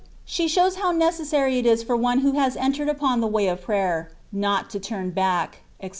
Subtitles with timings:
[0.25, 3.61] SHE SHOWS HOW NECESSABT IT IS FOR 0N£ WHO HAS ENTERED UPON THE WAY OP
[3.61, 5.89] PRAYER, NOT TO TURN BACK, ETC.